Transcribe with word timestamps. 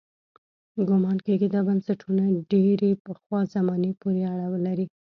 ګومان 0.87 1.17
کېږي 1.25 1.47
دا 1.51 1.61
بنسټونه 1.67 2.23
ډېرې 2.51 2.91
پخوا 3.03 3.39
زمانې 3.53 3.91
پورې 4.01 4.21
اړه 4.31 4.45
لري. 4.67 4.85